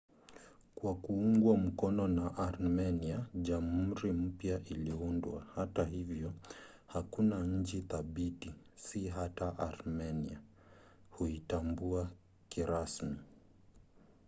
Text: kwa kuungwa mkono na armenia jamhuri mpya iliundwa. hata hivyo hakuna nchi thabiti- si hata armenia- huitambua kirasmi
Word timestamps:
kwa 0.75 0.95
kuungwa 0.95 1.57
mkono 1.57 2.07
na 2.07 2.37
armenia 2.37 3.25
jamhuri 3.35 4.11
mpya 4.11 4.61
iliundwa. 4.65 5.43
hata 5.55 5.85
hivyo 5.85 6.33
hakuna 6.87 7.39
nchi 7.43 7.81
thabiti- 7.81 8.53
si 8.85 9.07
hata 9.07 9.59
armenia- 9.59 10.39
huitambua 11.17 12.09
kirasmi 12.49 13.17